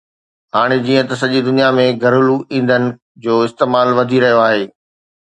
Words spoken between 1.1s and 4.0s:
ته سڄي دنيا ۾ گهريلو ايندھن جو استعمال